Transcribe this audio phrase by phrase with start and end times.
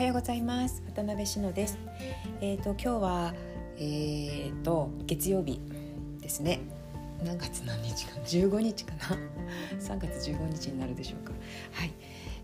[0.00, 0.82] はようございます。
[0.86, 1.76] 渡辺志乃です。
[2.40, 3.34] えっ、ー、と今日は
[3.76, 5.60] えっ、ー、と月曜日
[6.22, 6.60] ですね。
[7.22, 9.18] 何月何日か15日かな？
[9.78, 11.34] 3月15日になるでしょうか。
[11.72, 11.92] はい、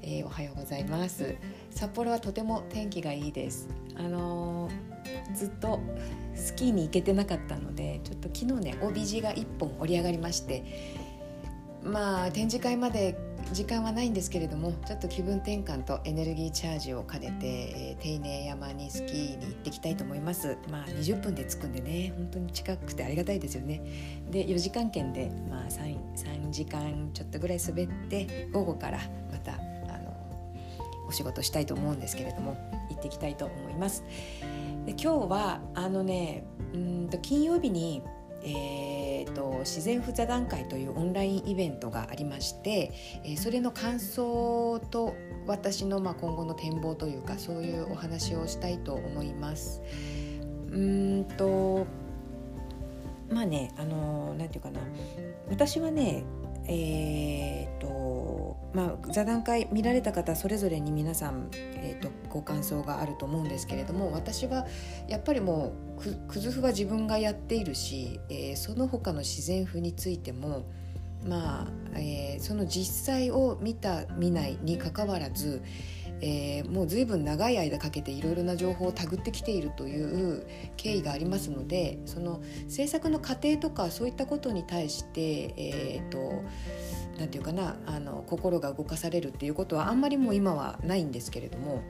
[0.03, 1.34] えー、おはようございます。
[1.71, 3.70] 札幌はとても天気がいいです。
[3.95, 4.68] あの
[5.34, 5.80] ずっと
[6.34, 10.62] スキーに行けてなかったのでちょっと昨日ね帯地が1本折り上がりまして
[11.82, 13.16] まあ展示会まで
[13.53, 20.57] 時間はないんですけれどもちょっと気分転換とエネルギーチャージを兼ねて、えー、手稲山にスキーに行ってきたいと思います。
[20.71, 23.81] まあ20分で着くんでね本当に近くてありがたいですよね。
[24.31, 28.99] で4時間券で、まあ3、3, 時間ちょっとぐらい滑って午後から
[29.31, 29.57] またあ
[29.99, 30.15] の
[31.09, 32.56] お仕事したいと思うんですけれども
[32.91, 34.03] 行ってきたいと思います。
[34.84, 38.03] で今日はあのねうんと金曜日に
[38.47, 42.92] えーと、自然不座談会というオンラインイベントがありまして、
[43.25, 45.14] えー、それの感想と
[45.47, 49.83] 私のまあ今後の展望というかそういうお話をしたいと思います。
[50.70, 51.87] うんと
[53.31, 54.81] まあねあのなんていうかな
[55.48, 56.25] 私はね
[56.69, 64.67] えーとまあ、座談会見られた方それぞれに皆さん、えーと、ご感想があると思うんですけれども私は
[65.08, 70.67] やっぱりもうくくずふは自分がやっているし、えー、その他の自然譜についても
[71.27, 75.62] まあ、えー、その実際を見た見ないにかかわらず、
[76.20, 86.42] えー、もう随分長い間かけていろいろな情報を手繰ってきているという経緯がありますのでその制作の過程とかそういったことに対して、えーと、
[87.19, 91.83] なていうかなあの心が動かされるっていうことはあんまりもう今はないんですけれども、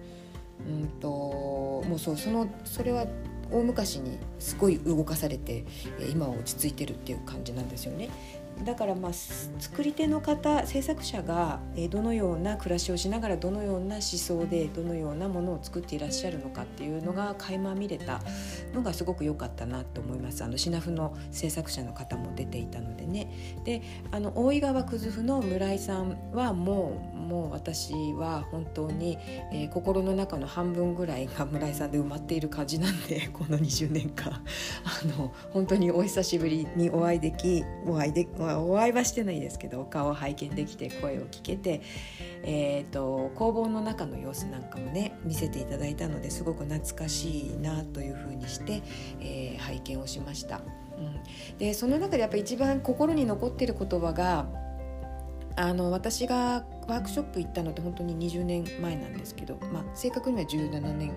[0.67, 3.07] うんともうそうそのそれは
[3.51, 5.65] 大昔にすごい動かされて
[6.11, 8.09] 今は落ち着いてるっていう感じなんですよね。
[8.65, 18.21] だからまあ作り手の方制作者がどのような暮らしをしながらどのような思想でどのようなものを作っていらっしゃるのかっていうのが垣間見れた
[18.75, 20.43] のがすごく良かったなと思います。
[20.43, 23.61] あのシナフの制作者の方も出ていたのでね。
[23.65, 29.19] であの大井川くずふの村井さんはもうもう私は本当に、
[29.53, 34.33] えー、心の中の半分ぐらいが 村井さんで埋まっている感じなんでこの20年間。
[34.33, 34.41] あ
[35.19, 41.83] の本当にお久しぶりにお会いできお会いでおお会いはしてないですけど顔を拝見できて声を聞けて、
[42.43, 48.83] えーと、工房の中の様子なんかもね見せていただいたのですごく懐かしいなというふうにして、
[49.21, 50.61] えー、拝見をしました。
[50.97, 54.47] うん、でその中でやっぱ一番心に残っている言葉が
[55.57, 61.13] あの私がワークショップ行ったのって本当に20年前なんですけど、まあ、正確には17年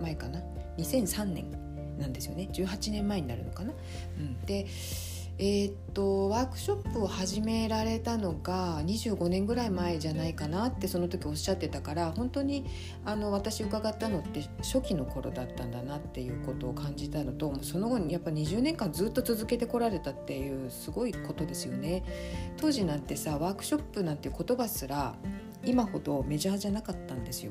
[0.00, 0.40] 前かな
[0.78, 1.50] ？2003年
[1.98, 3.72] なんですよね18年前になるのかな？
[4.18, 4.66] うん、で
[5.36, 12.64] えー、っとワークショップを始められたのが25年ぐらい前じゃないかなってその時おっしゃってたから本当に
[13.04, 22.04] あの私伺ったのって初期の頃だったんだなっていうことを感じたのとその後にやっぱ20年間ずっと続けてこられたっていうすごいことですよね。
[22.56, 25.16] 当時なんてさワークショップなんて言葉すら
[25.64, 27.50] 今ほどメジャーじゃなかったんですよ。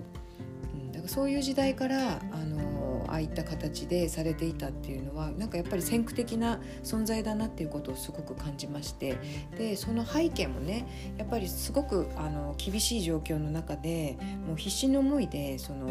[0.74, 2.73] うん、だからそういう時代からあの
[3.14, 9.18] ああいった形でされていたっていうのはなんかやっぱり先駆的な存在だなっていうことをすごく感じまして
[9.56, 15.90] でその背景もねやっぱりすごくあの厳しい状況の中でもう必死の思いでその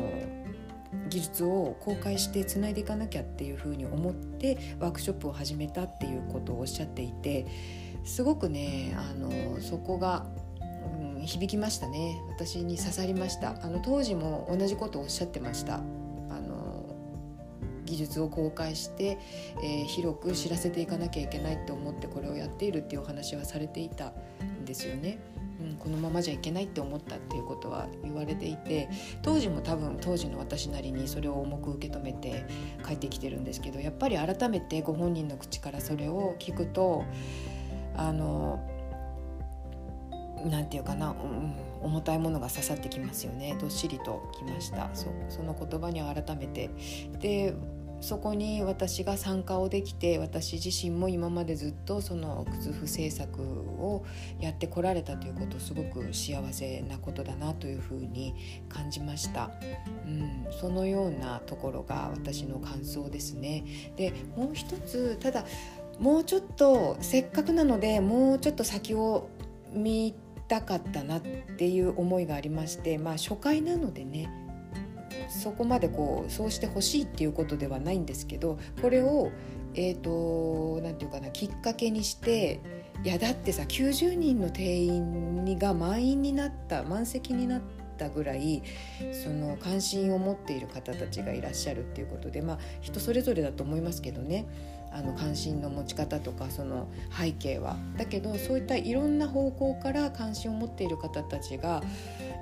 [1.09, 7.47] 技術を公開してつないでいかなきゃっていうふうに思ってワークショップを始めたっていうことをおっしゃっていて
[8.05, 10.27] すごくねあのそこが
[11.25, 12.21] 響きましたね。
[12.31, 13.55] 私に刺さりました。
[13.63, 15.81] あの当時も同じことをおっしゃってました。
[17.93, 19.19] 技術を公開して、
[19.63, 24.13] えー、広く知らせていかなきゃいけないって思ってこれをやっているっていうお話はされていた
[24.63, 25.19] んですよね。
[25.61, 28.89] うん、このままじゃいけないって思ったっていうことは言われていて
[29.21, 32.47] 当時も多分当時の私なりにそれを重く受け止めて
[32.85, 37.05] 帰ってきてるんですけどやっぱり改めてご本人の口からそれを聞くと
[37.95, 38.61] あの
[40.45, 43.57] なんていうかな、うん、重たいものが刺さってきますよね。
[43.61, 44.91] どっしりときました。
[44.95, 46.71] そその言葉には改めて。
[47.21, 47.55] で
[48.03, 54.05] そこに私が参加をできて私自身も今までずっとその靴譜制作を
[54.41, 58.35] やってこられたということすごく幸せなことだなというふうに
[58.69, 59.51] 感じました、
[60.05, 63.65] うん、そのようなところが私の感想ですね。
[63.97, 65.45] でもう一つただ
[66.01, 69.29] もうちょっとせっかくなのでもうちょっと先を
[69.73, 70.15] 見
[70.49, 74.42] たかったなっていう思いがありましてまあ初回なのでね
[75.33, 79.31] そこまでこうそうしてほしいっていうことではないんですけどこれを
[79.75, 82.61] えーと、なていうかなきっかけにして
[83.05, 87.63] いやだってさ90人の定員が満員になった満席になっ
[87.99, 88.63] たぐらい
[89.25, 94.47] その関心を持っている方たちがいらっしゃるっていうことでまあ人それぞれだと思いますけどね
[94.93, 96.87] あの関心の持ち方とかその
[97.19, 97.77] 背景は。
[97.97, 101.83] だけどそういったいろんな方向から関心を持っている方たちが、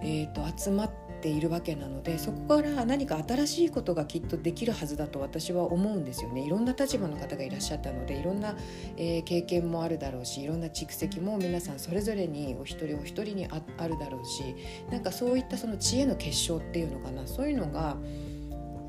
[0.02, 6.42] えーと、集まってているわけなのでそこから何か新しいことがきっとできるはずだと私は思うんですよね。
[6.42, 8.56] いろんな立場の方がいらっしゃったのでいろんな、
[8.96, 14.56] えー、経験もあるだろうしいろんな蓄積も皆さんそれぞれにお一人お一人にああるだろうし
[14.90, 17.96] なんかそういったその知恵の結晶っていうのかなそういうのが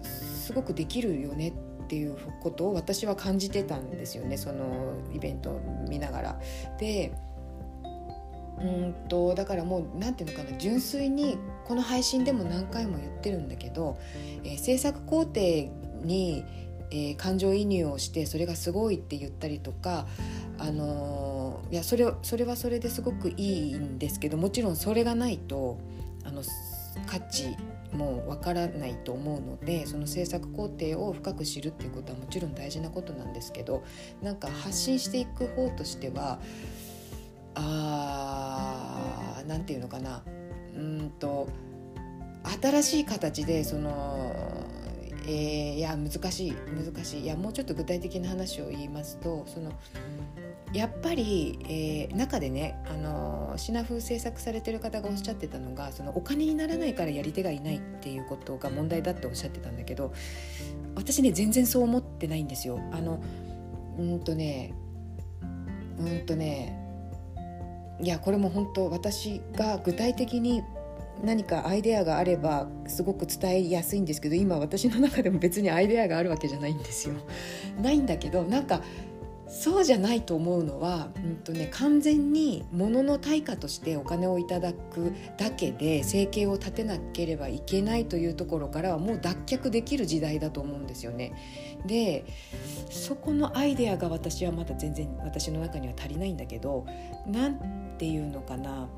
[0.04, 6.40] すごくできるよねってっていうことを私は感じてたんですよねそのイベントを見ながら。
[6.80, 7.12] で
[8.62, 13.98] うんとだからもう何て言うのかな純粋にこの配信でも何回も言ってるんだけど、
[14.44, 15.40] えー、制作工程
[16.04, 16.44] に、
[16.92, 20.08] えー、感情移入をしてそれがすごいって言ったりとか、
[20.58, 25.80] あのー、いやそれそれはそれですごくいいんですけどもちろんそれがないと
[26.24, 26.44] あの
[27.08, 27.56] 価値
[27.94, 33.84] もわからないと思うのでその制作工程を深く知るっていうことはもちろん大事なことなんですけど
[34.22, 36.40] なんか発信していく方としては
[37.56, 40.24] あ何て言うのかな。
[40.76, 41.50] うんと
[42.62, 44.36] 新しい形でその
[45.28, 49.72] えー、いや難しい難しいいやもうちょっと具体的な話を言いますとその
[50.74, 60.14] やっぱり、えー、中でね、あのシナ風制作されてる方がおっしゃってたのがそのお金にならないからやり手がいないっていうことが問題だっておっしゃってたんだけど
[60.96, 62.80] 私ね全然そう思ってないんですよ。
[62.94, 63.22] あの
[64.00, 64.74] うんとね
[66.00, 66.81] うんとね
[68.02, 70.64] いやこれも本当私が具体的に
[71.24, 77.16] 何かアイデアがあればすごく伝えやすいんですけど今私の中でも別にアイデアがあるわけじゃないんですよ。
[77.82, 78.82] ないんだけどなんか
[79.48, 91.34] そうじゃないと思うのは、うんとね、完全に物の対価としてお金をいただくだけで生計を立てなければいけないというところからはもう脱却できる時代だと思うんですよね。
[91.86, 92.24] で
[92.90, 96.86] そこのアイデアが私はまだ全然私の中には足りないんだけど
[97.28, 97.60] 何
[98.02, 98.90] て言うのかな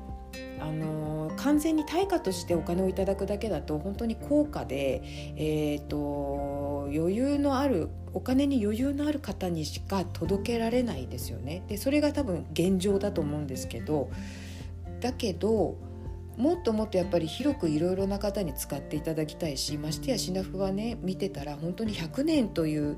[0.58, 5.02] あの完全に対価としてお金をいただくだけだと本当に高価で、
[5.36, 11.64] えーと、余裕のあるお金に余裕のある方にしか届けられないですよね。
[11.68, 14.10] でそれが多分現状だと思うんですけど
[15.00, 15.76] だけど
[16.38, 22.96] もっともっとやっぱり広くいろいろな方に使っていただきたいしましてやシナフはね見てたら本当に100年という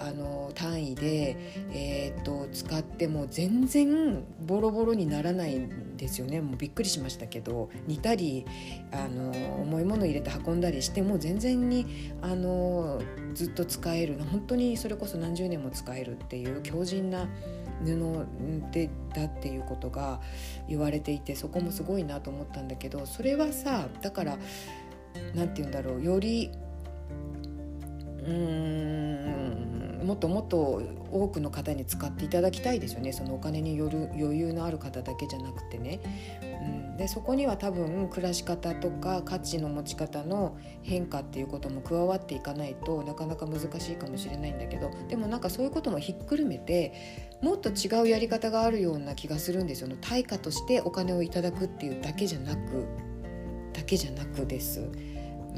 [0.00, 1.36] あの単位で、
[1.72, 6.40] えーと、使っても全然ボロボロにならないんですよね。
[6.40, 8.46] もうびっくりしましたけど煮たり
[8.92, 13.00] あの重いもの入れて運んだりしても全然にあの
[13.34, 14.18] ずっと使える。
[14.30, 17.28] 本当にそれこそ何十年も使えるっていう強靭な
[17.84, 18.26] 布
[18.72, 20.20] でだっていうことが
[20.68, 24.38] 言われていてそこもすごいなと思ったんだけどそれはさだから
[25.34, 26.50] 何て言うんだろうより
[28.18, 33.12] うーんもっともっと多くの方に使っていただきたいですよね。
[33.12, 36.00] そのお金による余裕のある方だけじゃなくてね。
[36.42, 44.90] うん、でそこには多分暮らし方とか価値の持ち方の変化っていうことも加わっていかないとなかなか難しいかもしれないんだけど。
[45.08, 46.92] でもなんかそういうこともひっくるめて
[47.42, 52.86] もっと違うやり方があるような気がするんですよ対価としてお金をいただくっていうだけじゃなく
[53.72, 54.80] だけじゃなくです。
[54.80, 54.84] う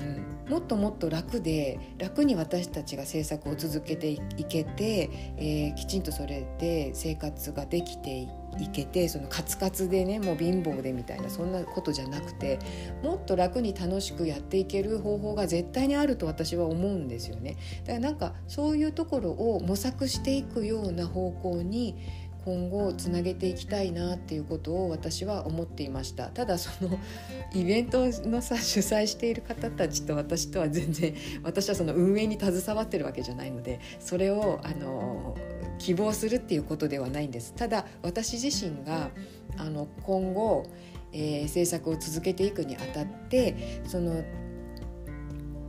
[0.03, 8.27] ん、もっともっと楽で楽に私たちが制作を続けていけて、えー、きちんとそれで生活ができて
[8.59, 12.59] いけてそのカツカツでねもう貧乏でみたいなそんなことじゃなくて
[13.01, 17.57] もっと楽に楽しくやっていける方法が絶対にあると私は思うんですよね。
[17.85, 21.97] だからなんかそういうところを模索していくような方向に
[22.45, 26.29] 今後つなげていきたいなっていうことを私は思っていました。
[26.29, 26.99] ただその
[27.55, 35.37] イベントのさ主催している方たちと私とは全然 私はその運営に携わってるわけじゃないのでそれをあの
[35.79, 37.55] 希望するっていうことではないんです。
[37.55, 39.11] ただ私自身が
[39.57, 40.67] あの今後、
[41.13, 44.23] えー、制作を続けていくにあたってその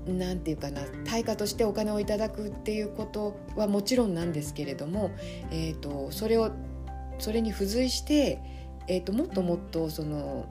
[0.07, 5.11] なんていうかな対価としてお金をいただくっていうことはもちろんなんですけれども、
[5.51, 6.51] えーと、それを
[7.19, 8.39] それに付随して、
[8.87, 10.47] えーと、もっともっとその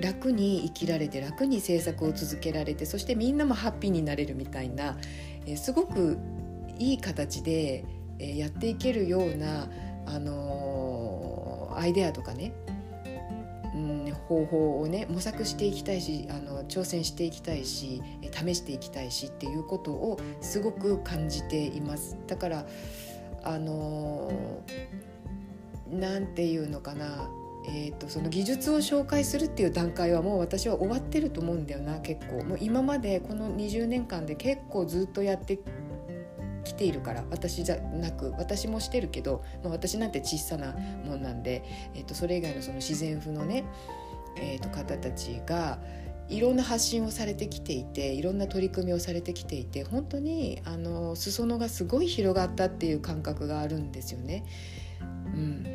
[0.00, 4.96] 楽に生きられて楽に制作を続けられてそしてみんなもハッピーになれるみたいな、
[5.46, 6.18] えー、すごく
[6.78, 7.84] いい形で、
[8.18, 9.68] えー、やっていけるような、
[10.06, 12.52] あのー、アイデアとかね
[13.78, 22.16] うん、方法をね模索していきたいしあの挑戦していきたいし試していきたいしっていうことをすごく感じています。
[22.26, 22.66] だから
[23.44, 24.32] あの
[25.88, 27.30] なんていうのかな
[27.70, 35.58] えーと、その技術を紹介するっていう段階はもう私は終わってると思うんだよな結構もう今までこの20年間で結構ずっとやって
[36.68, 40.72] 来ているから私じゃなく私もしてるけど、まあ、私なんて小さな
[41.04, 43.64] もんなんで、えーと、それ以外のその自然風のね、
[44.36, 45.78] えーと方たちが
[46.28, 54.44] いろんな発信をされてきていていろんな取り組みをされてきていて本当にあの裾野がすごい広がったっていう感覚があるんですよね。
[55.00, 55.04] う
[55.38, 55.66] ん、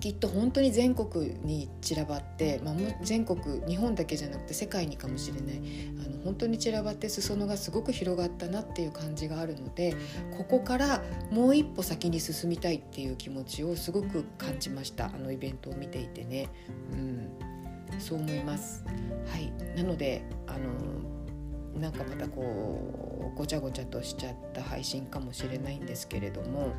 [0.00, 5.60] きっと本当に全国に散らばって、まあ、全国日本だけじゃなくて世界にかもしれない
[6.04, 9.96] あの本当に散らばって裾野がすごく広がったなっていう感じがあるので
[10.36, 16.48] ここからもう一歩先に進みたいっていう気持ちをすごく感じましたあのイベントを見ていてね。
[16.92, 17.56] うん
[17.98, 18.84] そう思います。
[19.30, 26.72] はい、なのであのなんかまたこうごちゃごちゃとしちゃった配信かもしれないんですけれども、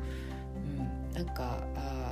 [1.12, 2.07] うん、なんかあ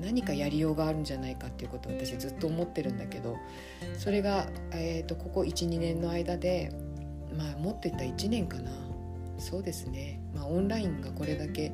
[0.00, 3.36] 何かやりようがあるんじゃないかっていうことを私ずっと思ってるんだけど
[3.96, 6.72] それが、えーと、ここ12年の間で
[7.36, 8.70] まあもっと言った1年かな。
[9.38, 11.72] そうですね、まあ、オンラインがこれだけ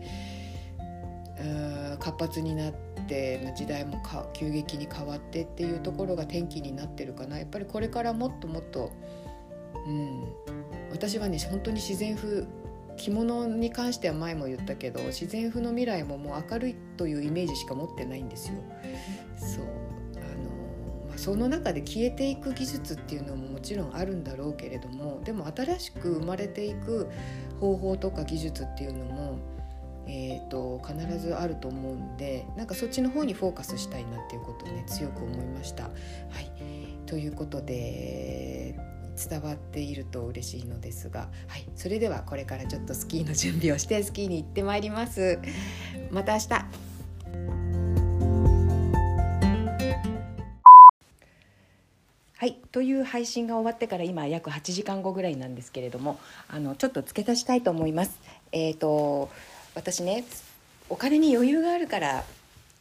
[1.99, 7.39] 活発になってって時代もか急激に変わってっていうところが転機になってるかな。
[7.39, 8.91] やっぱりこれからもっともっと、
[9.87, 10.25] うん、
[10.91, 12.47] 私はね本当に自然風
[12.97, 18.55] 着物に関しては前も言ったけど自然風の未来ももう明るいというイメージしか持ってないんですよ。
[19.37, 19.69] そうあ
[20.37, 27.09] の、まあ、その中で消えていく技術っていうのももちろんあるんだろうけれどもでも新しく生まれていく
[27.61, 29.39] 方法とか技術っていうのも
[30.07, 35.85] えーと、必ずあると思うんでなんかそっちの方にフォーカスしたいなっていうことをね強く思いました。
[35.85, 36.53] はい、
[37.07, 38.79] ということで
[39.17, 45.39] 伝わっていると嬉しいのですが、はい、それではこれからちょっとスキーの準備をしてスキーに行ってまいります。
[46.11, 46.49] また明日
[52.37, 58.21] はい、という配信が終わってから今約8時間後ぐらいなんですけれどもあのちょっと付け足したいと思います。
[58.53, 59.31] えーと
[59.75, 60.25] 私ね
[60.89, 62.25] お金に余裕があるから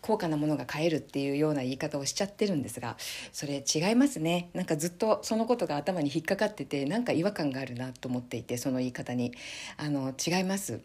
[0.04, 2.98] 高価なものが買えるっていうような言い方をしちゃってるんですが
[3.32, 4.52] それ違いますね。
[4.54, 9.34] なんかずっとそのことが頭に引っかかっててなんか違和感があるなと思っていてその言い方に。
[9.78, 10.82] あの違います。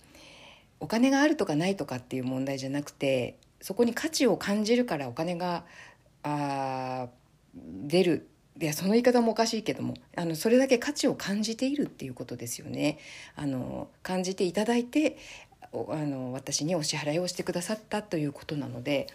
[0.81, 5.65] お金があるとかないとかっていう問題じゃなくてそこに価値を感じるからお金が
[6.23, 7.09] あ
[7.55, 8.29] 出る。
[8.61, 12.99] いやその言い方もおかしいけどもあのそれだけ価値を感じているっていうことですよね。
[13.37, 15.17] あの感じていただいて
[15.73, 19.07] あの私にお支払いをしてくださったということなので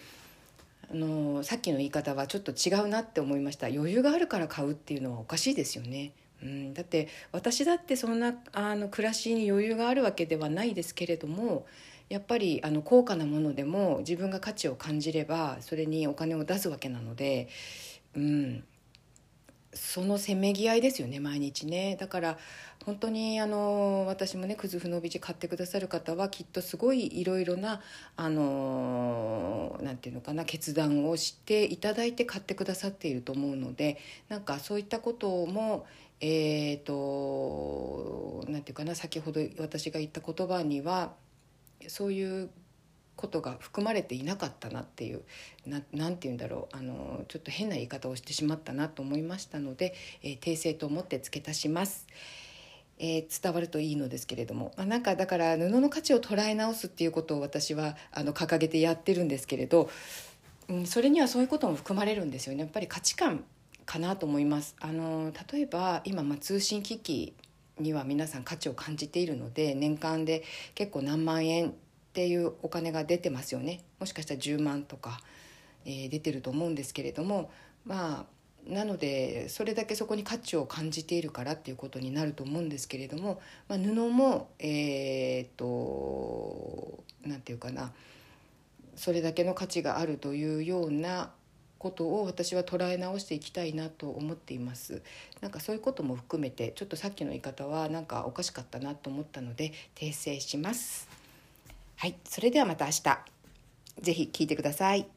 [0.92, 3.68] あのさっきの言い方はちょっと違うなって思いました。
[3.68, 6.12] 余裕があるから買うっていうのはおかしいですよね。
[6.44, 11.66] うん、だって私だってそんなあの暮らしに余裕があるわけではないですけれども
[12.10, 17.48] やっぱりあの高価なものでも自分が価値を感じればそれにお金を出すわけなので、
[18.16, 18.64] うん、
[19.74, 21.98] そのせめぎ合いですよね毎日ね。
[22.00, 22.38] だから
[22.86, 27.82] 本当にあの私もねクズフノビジ買ってくださる方はきっとすごいいろいろな
[28.16, 33.98] あのなんていうのかな決断をしていただいて買ってくださっていると思うので
[34.30, 35.86] なんかそういったことも
[36.20, 41.14] えっ、ー、となんていうかな先ほど私が言った言葉には
[41.88, 42.50] そういう
[43.16, 45.22] ことが含まれていなかったなっていう
[45.66, 45.82] 何
[46.18, 49.94] て言うんだろうあのちょっと変な言い方をしてしまったなと思いましたので、
[50.24, 52.08] えー、訂正と思って付け足します。
[53.00, 59.90] えー、伝わるといいのですけれども、まあ、なんかだから布の価値を捉え直すっていうことを私はあの掲げてやってるんですけれど、
[60.70, 63.44] うん、それにはそういうことも含まれるんですよねやっぱり価値観
[63.86, 67.34] かなと思いますあの例えば今、まあ、通信機器
[67.80, 70.44] には皆さん価値を感じているので年間で
[70.76, 71.74] 結構何万円
[72.14, 73.82] っていうお金が出てますよね。
[74.00, 75.20] もしかしたら10万とか、
[75.84, 77.50] えー、出てると思うんですけれども
[77.86, 78.28] ま
[78.68, 87.92] あなのでそれだけそこに価値を感じているからっていうことになると思うんですけれども、まあ、布もえー、っと何て言うかな
[88.96, 91.32] それだけの価値があるというような
[91.80, 95.02] ことを私は捉え直していきたいなと思っています。
[95.42, 101.23] なんかそういうことも含めてちょっとさっきの言い方はなんかおかしかったなと思ったので訂正します。
[102.04, 103.18] はいそれではまた明日。
[104.02, 105.08] 是非聴いてください。